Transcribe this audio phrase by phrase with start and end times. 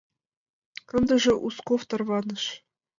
[0.95, 2.43] Ындыже Узков тарваныш.